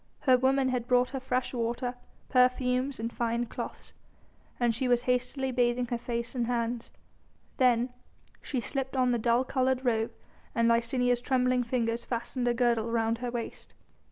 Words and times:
Her 0.21 0.35
women 0.35 0.69
had 0.69 0.87
brought 0.87 1.09
her 1.11 1.19
fresh 1.19 1.53
water, 1.53 1.93
perfumes 2.27 2.99
and 2.99 3.13
fine 3.13 3.45
cloths, 3.45 3.93
and 4.59 4.73
she 4.73 4.87
was 4.87 5.03
hastily 5.03 5.51
bathing 5.51 5.85
her 5.89 5.97
face 5.99 6.33
and 6.33 6.47
hands. 6.47 6.89
Then, 7.57 7.93
she 8.41 8.59
slipped 8.59 8.95
on 8.95 9.11
the 9.11 9.19
dull 9.19 9.43
coloured 9.43 9.85
robe 9.85 10.11
and 10.55 10.67
Licinia's 10.67 11.21
trembling 11.21 11.61
fingers 11.63 12.03
fastened 12.03 12.47
a 12.47 12.53
girdle 12.55 12.89
round 12.89 13.19
her 13.19 13.29
waist. 13.29 13.75